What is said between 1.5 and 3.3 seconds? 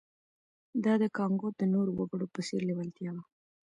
د نورو وګړو په څېر لېوالتیا وه